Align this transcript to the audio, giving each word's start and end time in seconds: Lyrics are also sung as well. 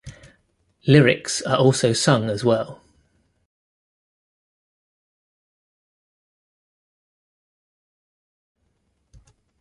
Lyrics 0.87 1.43
are 1.43 1.57
also 1.57 1.93
sung 1.93 2.27
as 2.27 2.43
well. 2.43 2.81